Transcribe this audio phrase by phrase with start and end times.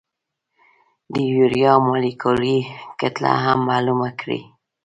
[1.13, 2.57] د یوریا مالیکولي
[2.99, 4.41] کتله هم معلومه کړئ.